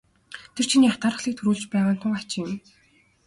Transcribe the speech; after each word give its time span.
Тэр 0.55 0.65
чиний 0.71 0.91
атаархлыг 0.93 1.35
төрүүлж 1.37 1.63
байгаа 1.71 1.93
нь 1.95 2.01
тун 2.01 2.13
хачин 2.17 2.43
юм. 2.53 2.57